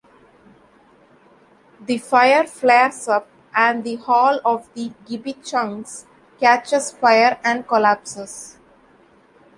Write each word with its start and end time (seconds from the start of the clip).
The 1.79 1.99
fire 1.99 2.47
flares 2.47 3.07
up, 3.07 3.27
and 3.55 3.83
the 3.83 3.97
hall 3.97 4.41
of 4.43 4.67
the 4.73 4.91
Gibichungs 5.05 6.07
catches 6.39 6.91
fire 6.91 7.37
and 7.43 7.67
collapses. 7.67 8.57